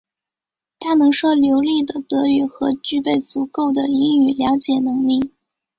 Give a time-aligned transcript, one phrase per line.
[0.79, 5.29] 他能说流利的德语和具备足够的英语了解能力。